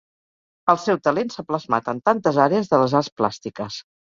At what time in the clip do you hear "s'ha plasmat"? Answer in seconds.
1.35-1.91